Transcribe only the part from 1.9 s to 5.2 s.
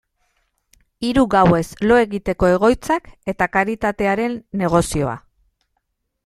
lo egiteko egoitzak eta karitatearen negozioa.